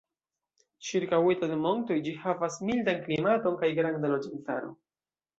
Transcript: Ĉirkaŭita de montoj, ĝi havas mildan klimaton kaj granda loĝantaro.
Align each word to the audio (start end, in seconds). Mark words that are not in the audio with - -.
Ĉirkaŭita 0.85 1.49
de 1.51 1.57
montoj, 1.65 1.97
ĝi 2.07 2.13
havas 2.23 2.57
mildan 2.69 3.03
klimaton 3.03 3.59
kaj 3.59 3.69
granda 3.81 4.11
loĝantaro. 4.15 4.73